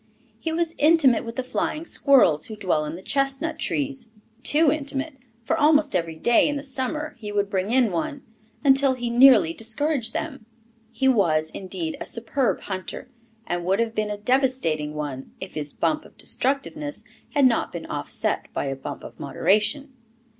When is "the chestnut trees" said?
2.95-4.09